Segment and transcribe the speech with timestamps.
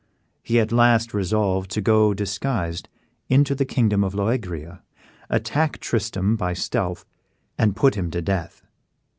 [0.41, 2.89] He at last resolved to go disguised
[3.29, 4.81] into the kingdom of Loegria,
[5.29, 7.05] attack Tristram by stealth,
[7.55, 8.63] and put him to death.